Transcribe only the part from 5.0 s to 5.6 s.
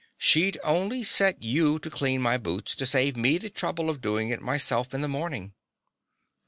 the morning.